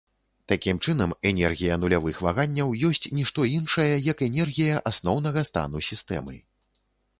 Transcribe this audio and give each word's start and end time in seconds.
Такім 0.51 0.77
чынам, 0.85 1.11
энергія 1.31 1.77
нулявых 1.81 2.21
ваганняў 2.29 2.73
ёсць 2.89 3.03
ні 3.19 3.27
што 3.33 3.47
іншае, 3.59 3.87
як 4.09 4.27
энергія 4.31 4.83
асноўнага 4.95 5.47
стану 5.53 5.87
сістэмы. 5.93 6.35